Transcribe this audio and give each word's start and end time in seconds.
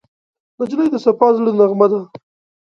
نجلۍ 0.57 0.87
د 0.91 0.95
صفا 1.05 1.27
زړه 1.37 1.51
نغمه 1.59 1.87
ده. 1.91 2.01